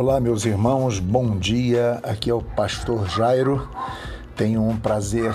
Olá, 0.00 0.18
meus 0.18 0.46
irmãos, 0.46 0.98
bom 0.98 1.36
dia. 1.36 2.00
Aqui 2.02 2.30
é 2.30 2.32
o 2.32 2.40
Pastor 2.40 3.06
Jairo. 3.06 3.68
Tenho 4.34 4.66
um 4.66 4.74
prazer 4.74 5.30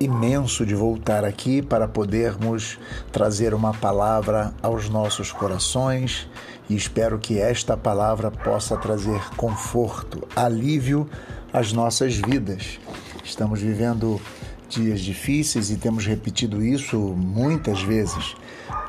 imenso 0.00 0.66
de 0.66 0.74
voltar 0.74 1.24
aqui 1.24 1.62
para 1.62 1.86
podermos 1.86 2.76
trazer 3.12 3.54
uma 3.54 3.72
palavra 3.72 4.52
aos 4.60 4.88
nossos 4.88 5.30
corações 5.30 6.28
e 6.68 6.74
espero 6.74 7.20
que 7.20 7.38
esta 7.38 7.76
palavra 7.76 8.32
possa 8.32 8.76
trazer 8.76 9.20
conforto, 9.36 10.26
alívio 10.34 11.08
às 11.52 11.72
nossas 11.72 12.16
vidas. 12.16 12.80
Estamos 13.22 13.60
vivendo 13.60 14.20
dias 14.68 15.02
difíceis 15.02 15.70
e 15.70 15.76
temos 15.76 16.04
repetido 16.04 16.64
isso 16.64 16.98
muitas 16.98 17.80
vezes. 17.80 18.34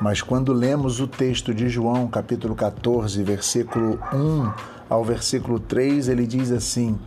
Mas 0.00 0.20
quando 0.20 0.52
lemos 0.52 0.98
o 0.98 1.06
texto 1.06 1.54
de 1.54 1.68
João, 1.68 2.08
capítulo 2.08 2.56
14, 2.56 3.22
versículo 3.22 4.00
1 4.12 4.81
ao 4.92 5.02
versículo 5.02 5.58
3, 5.58 6.08
ele 6.08 6.26
diz 6.26 6.52
assim: 6.52 6.98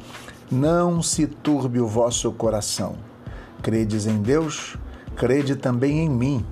Não 0.51 1.03
se 1.03 1.27
turbe 1.27 1.79
o 1.79 1.87
vosso 1.87 2.31
coração. 2.31 2.95
Credes 3.61 4.07
em 4.07 4.23
Deus, 4.23 4.75
crede 5.15 5.55
também 5.55 5.99
em 5.99 6.09
mim. 6.09 6.45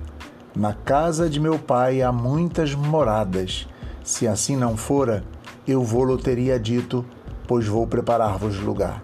Na 0.54 0.72
casa 0.72 1.28
de 1.28 1.40
meu 1.40 1.58
pai 1.58 2.02
há 2.02 2.12
muitas 2.12 2.72
moradas. 2.74 3.66
Se 4.04 4.28
assim 4.28 4.56
não 4.56 4.76
fora, 4.76 5.24
eu 5.66 5.82
vou-lo 5.82 6.16
teria 6.16 6.58
dito, 6.58 7.04
pois 7.48 7.66
vou 7.66 7.84
preparar-vos 7.84 8.60
lugar. 8.60 9.02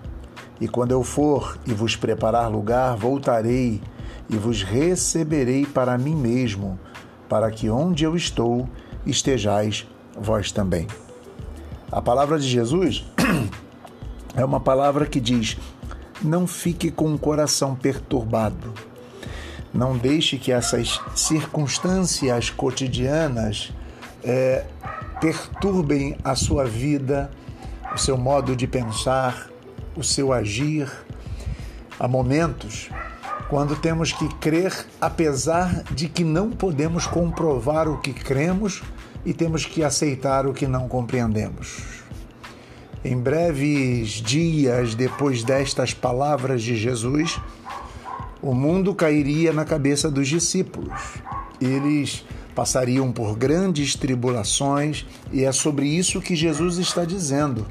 E 0.60 0.68
quando 0.68 0.92
eu 0.92 1.02
for 1.02 1.58
e 1.66 1.72
vos 1.72 1.96
preparar 1.96 2.48
lugar, 2.48 2.96
voltarei 2.96 3.80
e 4.28 4.36
vos 4.36 4.62
receberei 4.62 5.66
para 5.66 5.98
mim 5.98 6.14
mesmo, 6.14 6.78
para 7.28 7.50
que 7.50 7.68
onde 7.68 8.04
eu 8.04 8.14
estou 8.14 8.68
estejais 9.04 9.88
vós 10.16 10.52
também. 10.52 10.86
A 11.92 12.00
palavra 12.00 12.38
de 12.38 12.48
Jesus 12.48 13.04
é 14.36 14.44
uma 14.44 14.60
palavra 14.60 15.06
que 15.06 15.18
diz: 15.18 15.56
não 16.22 16.46
fique 16.46 16.88
com 16.90 17.12
o 17.12 17.18
coração 17.18 17.74
perturbado. 17.74 18.72
Não 19.74 19.96
deixe 19.96 20.36
que 20.36 20.52
essas 20.52 21.00
circunstâncias 21.14 22.50
cotidianas 22.50 23.72
é, 24.22 24.64
perturbem 25.20 26.16
a 26.22 26.36
sua 26.36 26.64
vida, 26.64 27.30
o 27.92 27.98
seu 27.98 28.16
modo 28.16 28.54
de 28.54 28.66
pensar, 28.66 29.48
o 29.96 30.02
seu 30.04 30.32
agir. 30.32 30.88
Há 31.98 32.06
momentos 32.06 32.88
quando 33.50 33.74
temos 33.74 34.12
que 34.12 34.28
crer 34.36 34.72
apesar 35.00 35.82
de 35.90 36.08
que 36.08 36.22
não 36.22 36.50
podemos 36.50 37.04
comprovar 37.04 37.88
o 37.88 37.98
que 37.98 38.12
cremos 38.12 38.80
e 39.26 39.34
temos 39.34 39.66
que 39.66 39.82
aceitar 39.82 40.46
o 40.46 40.54
que 40.54 40.68
não 40.68 40.86
compreendemos. 40.86 41.82
Em 43.04 43.18
breves 43.18 44.08
dias 44.08 44.94
depois 44.94 45.42
destas 45.42 45.92
palavras 45.92 46.62
de 46.62 46.76
Jesus, 46.76 47.40
o 48.40 48.54
mundo 48.54 48.94
cairia 48.94 49.52
na 49.52 49.64
cabeça 49.64 50.08
dos 50.08 50.28
discípulos. 50.28 51.00
Eles 51.60 52.24
passariam 52.54 53.10
por 53.10 53.36
grandes 53.36 53.96
tribulações 53.96 55.04
e 55.32 55.44
é 55.44 55.50
sobre 55.50 55.88
isso 55.88 56.20
que 56.20 56.36
Jesus 56.36 56.78
está 56.78 57.04
dizendo. 57.04 57.66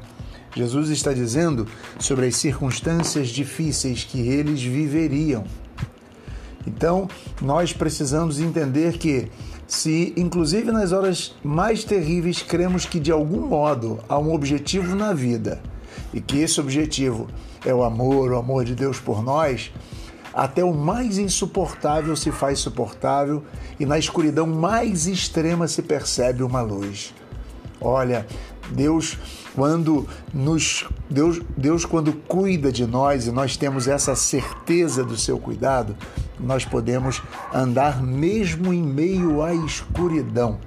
Jesus 0.54 0.90
está 0.90 1.12
dizendo 1.12 1.66
sobre 1.98 2.26
as 2.26 2.36
circunstâncias 2.36 3.28
difíceis 3.28 4.04
que 4.04 4.20
eles 4.20 4.62
viveriam. 4.62 5.44
Então, 6.66 7.08
nós 7.40 7.72
precisamos 7.72 8.38
entender 8.40 8.98
que 8.98 9.30
se, 9.66 10.12
inclusive 10.16 10.72
nas 10.72 10.92
horas 10.92 11.34
mais 11.42 11.84
terríveis, 11.84 12.42
cremos 12.42 12.84
que 12.84 12.98
de 12.98 13.12
algum 13.12 13.46
modo 13.46 13.98
há 14.08 14.18
um 14.18 14.34
objetivo 14.34 14.94
na 14.94 15.12
vida 15.12 15.62
e 16.12 16.20
que 16.20 16.38
esse 16.38 16.60
objetivo 16.60 17.28
é 17.64 17.72
o 17.72 17.84
amor, 17.84 18.32
o 18.32 18.38
amor 18.38 18.64
de 18.64 18.74
Deus 18.74 18.98
por 18.98 19.22
nós, 19.22 19.72
até 20.34 20.64
o 20.64 20.72
mais 20.72 21.18
insuportável 21.18 22.14
se 22.16 22.30
faz 22.30 22.58
suportável 22.58 23.42
e 23.78 23.86
na 23.86 23.98
escuridão 23.98 24.46
mais 24.46 25.06
extrema 25.06 25.66
se 25.66 25.82
percebe 25.82 26.42
uma 26.42 26.60
luz. 26.60 27.14
Olha, 27.80 28.26
Deus 28.70 29.18
quando 29.54 30.06
nos 30.32 30.86
Deus, 31.08 31.40
Deus 31.56 31.84
quando 31.84 32.12
cuida 32.12 32.70
de 32.70 32.86
nós 32.86 33.26
e 33.26 33.32
nós 33.32 33.56
temos 33.56 33.88
essa 33.88 34.14
certeza 34.14 35.04
do 35.04 35.16
seu 35.16 35.38
cuidado, 35.38 35.96
nós 36.38 36.64
podemos 36.64 37.22
andar 37.52 38.02
mesmo 38.02 38.72
em 38.72 38.82
meio 38.82 39.42
à 39.42 39.54
escuridão. 39.54 40.58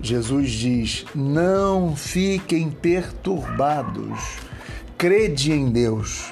Jesus 0.00 0.50
diz: 0.50 1.04
Não 1.14 1.96
fiquem 1.96 2.70
perturbados. 2.70 4.38
Crede 4.96 5.52
em 5.52 5.70
Deus. 5.70 6.30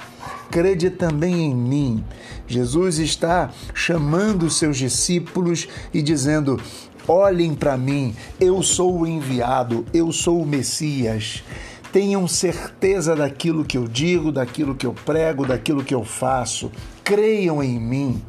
Crede 0.51 0.91
também 0.91 1.51
em 1.51 1.55
mim. 1.55 2.05
Jesus 2.47 2.99
está 2.99 3.51
chamando 3.75 4.47
os 4.47 4.59
seus 4.59 4.77
discípulos 4.77 5.69
e 5.93 6.01
dizendo: 6.01 6.61
Olhem 7.09 7.55
para 7.55 7.77
mim, 7.77 8.17
eu 8.41 8.61
sou 8.65 9.01
o 9.01 9.07
enviado, 9.07 9.85
eu 9.95 10.11
sou 10.11 10.43
o 10.43 10.47
Messias. 10.47 11.45
Tenham 11.93 12.27
certeza 12.27 13.15
daquilo 13.15 13.65
que 13.65 13.79
eu 13.79 13.87
digo, 13.87 14.33
daquilo 14.33 14.75
que 14.75 14.85
eu 14.85 14.93
prego, 14.93 15.47
daquilo 15.47 15.85
que 15.85 15.95
eu 15.95 16.05
faço. 16.05 16.71
Creiam 17.05 17.63
em 17.63 17.79
mim. 17.79 18.23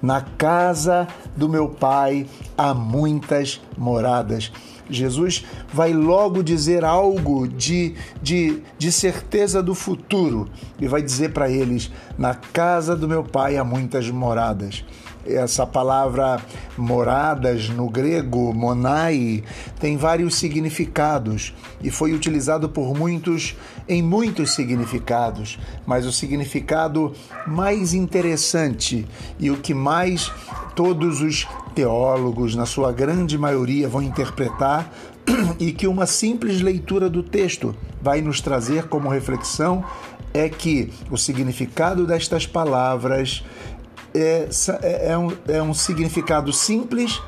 Na 0.00 0.22
casa 0.22 1.06
do 1.36 1.48
meu 1.48 1.68
pai 1.68 2.26
há 2.56 2.72
muitas 2.72 3.60
moradas. 3.76 4.50
Jesus 4.88 5.44
vai 5.72 5.92
logo 5.92 6.42
dizer 6.42 6.84
algo 6.84 7.46
de, 7.46 7.94
de, 8.20 8.62
de 8.78 8.90
certeza 8.90 9.62
do 9.62 9.74
futuro 9.74 10.48
e 10.80 10.88
vai 10.88 11.02
dizer 11.02 11.32
para 11.32 11.50
eles: 11.50 11.90
Na 12.18 12.34
casa 12.34 12.96
do 12.96 13.06
meu 13.06 13.22
pai 13.22 13.56
há 13.56 13.64
muitas 13.64 14.10
moradas. 14.10 14.82
Essa 15.24 15.66
palavra 15.66 16.40
moradas 16.76 17.68
no 17.68 17.88
grego, 17.88 18.52
monai, 18.52 19.44
tem 19.78 19.96
vários 19.96 20.34
significados 20.34 21.54
e 21.82 21.90
foi 21.90 22.12
utilizado 22.12 22.68
por 22.68 22.96
muitos 22.96 23.56
em 23.88 24.02
muitos 24.02 24.54
significados, 24.54 25.58
mas 25.86 26.06
o 26.06 26.12
significado 26.12 27.12
mais 27.46 27.92
interessante 27.94 29.06
e 29.38 29.50
o 29.50 29.56
que 29.56 29.74
mais 29.74 30.32
todos 30.74 31.20
os 31.20 31.46
teólogos, 31.74 32.54
na 32.54 32.66
sua 32.66 32.92
grande 32.92 33.36
maioria, 33.38 33.88
vão 33.88 34.02
interpretar 34.02 34.92
e 35.58 35.72
que 35.72 35.86
uma 35.86 36.06
simples 36.06 36.60
leitura 36.60 37.08
do 37.08 37.22
texto 37.22 37.74
vai 38.00 38.20
nos 38.20 38.40
trazer 38.40 38.88
como 38.88 39.08
reflexão 39.08 39.84
é 40.34 40.48
que 40.48 40.90
o 41.10 41.16
significado 41.16 42.06
destas 42.06 42.46
palavras 42.46 43.44
é, 44.14 44.48
é, 44.82 45.10
é, 45.10 45.18
um, 45.18 45.32
é 45.48 45.62
um 45.62 45.74
significado 45.74 46.52
simples 46.52 47.20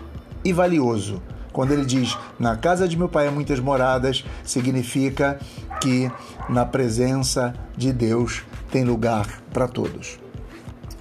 e 0.45 0.53
valioso. 0.53 1.23
Quando 1.53 1.73
ele 1.73 1.85
diz 1.85 2.19
na 2.39 2.57
casa 2.57 2.89
de 2.89 2.97
meu 2.97 3.09
pai 3.09 3.29
há 3.29 3.31
muitas 3.31 3.61
moradas, 3.61 4.25
significa 4.43 5.39
que 5.81 6.11
na 6.49 6.67
presença 6.67 7.55
de 7.77 7.93
Deus 7.93 8.43
tem 8.71 8.83
lugar 8.83 9.27
para 9.53 9.69
todos. 9.69 10.19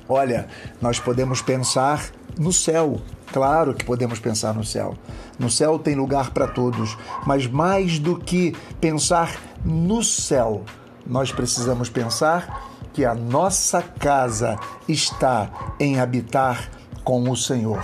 Olha, 0.07 0.47
nós 0.79 0.99
podemos 0.99 1.41
pensar 1.41 2.05
no 2.37 2.53
céu, 2.53 3.01
claro 3.31 3.73
que 3.73 3.83
podemos 3.83 4.19
pensar 4.19 4.53
no 4.53 4.63
céu. 4.63 4.95
No 5.39 5.49
céu 5.49 5.79
tem 5.79 5.95
lugar 5.95 6.31
para 6.31 6.47
todos, 6.47 6.95
mas 7.25 7.47
mais 7.47 7.97
do 7.97 8.15
que 8.17 8.55
pensar 8.79 9.35
no 9.65 10.03
céu, 10.03 10.63
nós 11.05 11.31
precisamos 11.31 11.89
pensar 11.89 12.72
que 12.93 13.03
a 13.03 13.15
nossa 13.15 13.81
casa 13.81 14.57
está 14.87 15.49
em 15.79 15.99
habitar 15.99 16.69
com 17.03 17.29
o 17.29 17.35
Senhor. 17.35 17.83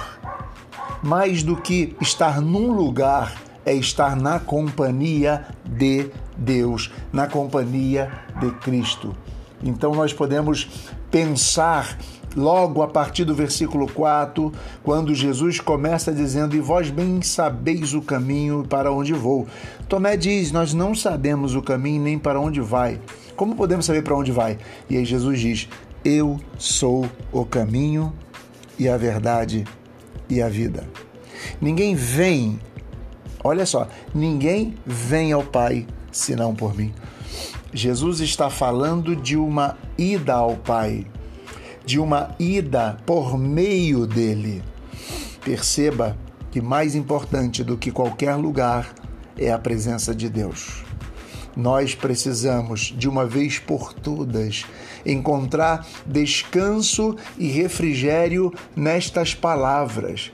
Mais 1.01 1.43
do 1.43 1.57
que 1.57 1.95
estar 1.99 2.39
num 2.39 2.71
lugar, 2.71 3.35
é 3.65 3.73
estar 3.73 4.15
na 4.15 4.39
companhia 4.39 5.45
de 5.65 6.11
Deus, 6.37 6.91
na 7.11 7.27
companhia 7.27 8.11
de 8.39 8.51
Cristo. 8.51 9.15
Então 9.61 9.93
nós 9.93 10.13
podemos 10.13 10.67
pensar 11.11 11.97
logo 12.39 12.81
a 12.81 12.87
partir 12.87 13.25
do 13.25 13.35
versículo 13.35 13.91
4, 13.91 14.51
quando 14.83 15.13
Jesus 15.13 15.59
começa 15.59 16.11
dizendo: 16.11 16.55
E 16.55 16.59
vós 16.59 16.89
bem 16.89 17.21
sabeis 17.21 17.93
o 17.93 18.01
caminho 18.01 18.65
para 18.67 18.91
onde 18.91 19.13
vou. 19.13 19.45
Tomé 19.87 20.15
diz: 20.15 20.51
Nós 20.51 20.73
não 20.73 20.95
sabemos 20.95 21.53
o 21.53 21.61
caminho 21.61 22.01
nem 22.01 22.17
para 22.17 22.39
onde 22.39 22.61
vai. 22.61 22.99
Como 23.35 23.55
podemos 23.55 23.85
saber 23.85 24.03
para 24.03 24.15
onde 24.15 24.31
vai? 24.31 24.57
E 24.89 24.97
aí 24.97 25.05
Jesus 25.05 25.39
diz: 25.39 25.69
Eu 26.03 26.39
sou 26.57 27.07
o 27.31 27.45
caminho 27.45 28.13
e 28.77 28.87
a 28.87 28.97
verdade 28.97 29.65
e 30.29 30.41
a 30.41 30.47
vida. 30.47 30.87
Ninguém 31.61 31.95
vem, 31.95 32.59
olha 33.43 33.65
só, 33.65 33.87
ninguém 34.13 34.75
vem 34.85 35.31
ao 35.31 35.43
Pai 35.43 35.85
senão 36.11 36.55
por 36.55 36.75
mim. 36.75 36.93
Jesus 37.73 38.19
está 38.19 38.49
falando 38.49 39.15
de 39.15 39.37
uma 39.37 39.77
ida 39.97 40.33
ao 40.33 40.55
Pai, 40.55 41.05
de 41.89 41.99
uma 41.99 42.35
ida 42.37 42.99
por 43.03 43.35
meio 43.35 44.05
dele. 44.05 44.61
Perceba 45.43 46.15
que 46.51 46.61
mais 46.61 46.93
importante 46.93 47.63
do 47.63 47.75
que 47.75 47.89
qualquer 47.89 48.35
lugar 48.35 48.93
é 49.35 49.51
a 49.51 49.57
presença 49.57 50.13
de 50.13 50.29
Deus. 50.29 50.83
Nós 51.57 51.95
precisamos, 51.95 52.93
de 52.95 53.09
uma 53.09 53.25
vez 53.25 53.57
por 53.57 53.91
todas, 53.91 54.67
encontrar 55.03 55.83
descanso 56.05 57.15
e 57.39 57.47
refrigério 57.47 58.53
nestas 58.75 59.33
palavras 59.33 60.31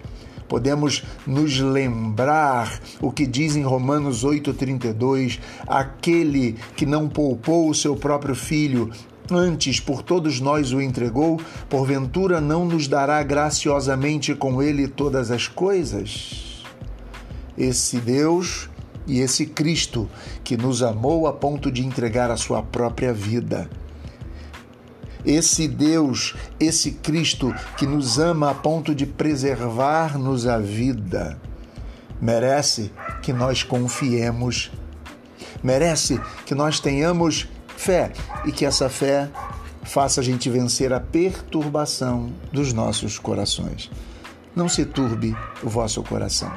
podemos 0.48 1.04
nos 1.26 1.60
lembrar 1.60 2.80
o 3.02 3.12
que 3.12 3.26
diz 3.26 3.56
em 3.56 3.64
Romanos 3.64 4.24
8,32: 4.24 5.40
aquele 5.68 6.54
que 6.76 6.86
não 6.86 7.10
poupou 7.10 7.68
o 7.68 7.74
seu 7.74 7.96
próprio 7.96 8.36
filho, 8.36 8.92
antes 9.32 9.80
por 9.80 10.02
todos 10.02 10.40
nós 10.40 10.72
o 10.72 10.82
entregou, 10.82 11.40
porventura 11.70 12.40
não 12.40 12.66
nos 12.66 12.88
dará 12.88 13.22
graciosamente 13.24 14.34
com 14.36 14.62
ele 14.62 14.88
todas 14.88 15.32
as 15.32 15.48
coisas? 15.48 16.64
Esse 17.58 17.98
Deus 17.98 18.70
e 19.08 19.20
esse 19.20 19.46
Cristo 19.46 20.10
que 20.44 20.58
nos 20.58 20.84
amou 20.84 21.28
a 21.28 21.34
ponto 21.34 21.72
de 21.72 21.86
entregar 21.86 22.30
a 22.32 22.38
sua 22.38 22.62
própria 22.62 23.14
vida. 23.14 23.70
Esse 25.26 25.68
Deus, 25.68 26.36
esse 26.60 26.92
Cristo 26.92 27.54
que 27.78 27.88
nos 27.88 28.20
ama 28.20 28.52
a 28.52 28.54
ponto 28.54 28.94
de 28.94 29.08
preservar-nos 29.08 30.46
a 30.46 30.60
vida, 30.60 31.40
merece 32.22 32.92
que 33.24 33.34
nós 33.34 33.64
confiemos, 33.64 34.72
merece 35.64 36.22
que 36.46 36.54
nós 36.54 36.80
tenhamos 36.80 37.48
fé 37.86 38.12
e 38.46 38.52
que 38.52 38.66
essa 38.66 38.90
fé 38.90 39.30
faça 39.84 40.20
a 40.20 40.24
gente 40.24 40.50
vencer 40.50 40.92
a 40.92 41.00
perturbação 41.00 42.32
dos 42.52 42.74
nossos 42.74 43.20
corações. 43.20 43.92
Não 44.56 44.68
se 44.68 44.86
turbe 44.86 45.38
o 45.62 45.70
vosso 45.70 46.02
coração. 46.02 46.52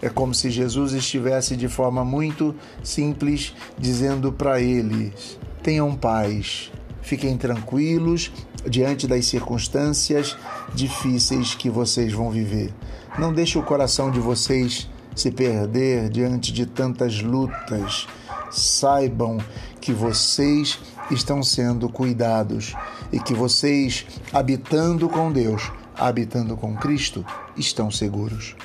É 0.00 0.08
como 0.08 0.34
se 0.34 0.50
Jesus 0.50 0.94
estivesse 0.94 1.54
de 1.54 1.68
forma 1.68 2.02
muito 2.02 2.54
simples 2.82 3.54
dizendo 3.78 4.32
para 4.32 4.58
eles: 4.60 5.38
tenham 5.62 5.94
paz, 5.94 6.70
Fiquem 7.04 7.36
tranquilos 7.36 8.32
diante 8.66 9.06
das 9.06 9.26
circunstâncias 9.26 10.38
difíceis 10.74 11.54
que 11.54 11.68
vocês 11.68 12.14
vão 12.14 12.30
viver. 12.30 12.72
Não 13.18 13.30
deixe 13.30 13.58
o 13.58 13.62
coração 13.62 14.10
de 14.10 14.18
vocês 14.18 14.88
se 15.14 15.30
perder 15.30 16.08
diante 16.08 16.50
de 16.50 16.64
tantas 16.64 17.20
lutas. 17.20 18.08
Saibam 18.50 19.38
que 19.80 19.92
vocês 19.92 20.78
estão 21.10 21.42
sendo 21.42 21.88
cuidados 21.88 22.74
e 23.12 23.18
que 23.20 23.34
vocês, 23.34 24.06
habitando 24.32 25.08
com 25.08 25.30
Deus, 25.30 25.70
habitando 25.96 26.56
com 26.56 26.74
Cristo, 26.76 27.24
estão 27.56 27.90
seguros. 27.90 28.56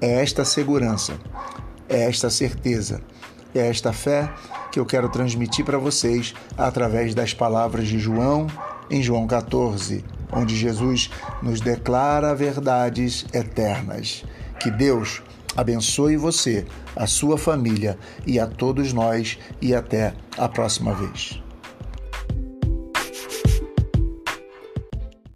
É 0.00 0.22
esta 0.22 0.44
segurança, 0.44 1.14
é 1.88 2.04
esta 2.04 2.28
certeza, 2.28 3.00
é 3.54 3.68
esta 3.68 3.92
fé 3.92 4.32
que 4.70 4.80
eu 4.80 4.86
quero 4.86 5.08
transmitir 5.08 5.64
para 5.64 5.78
vocês 5.78 6.34
através 6.56 7.14
das 7.14 7.34
palavras 7.34 7.86
de 7.88 7.98
João 7.98 8.46
em 8.90 9.02
João 9.02 9.26
14, 9.26 10.04
onde 10.32 10.56
Jesus 10.56 11.10
nos 11.42 11.60
declara 11.60 12.34
verdades 12.34 13.24
eternas. 13.32 14.24
Que 14.58 14.70
Deus 14.70 15.22
abençoe 15.56 16.16
você, 16.16 16.64
a 16.94 17.06
sua 17.06 17.36
família 17.36 17.98
e 18.26 18.38
a 18.38 18.46
todos 18.46 18.92
nós 18.92 19.38
e 19.60 19.74
até 19.74 20.14
a 20.36 20.48
próxima 20.48 20.94
vez. 20.94 21.42